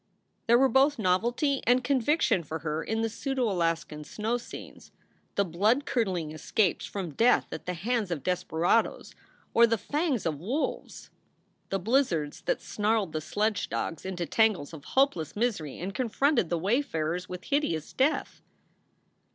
[0.47, 4.91] There were both novelty and conviction for her in the pseudo Alaskan snow scenes,
[5.35, 9.13] the bloodcurdling escapes from death at the hands of desperadoes
[9.53, 11.11] or the fangs of wolves,
[11.69, 16.57] the blizzards that snarled the sledge dogs into tangles of hopeless misery and confronted the
[16.57, 18.41] wayfarers with hideous death.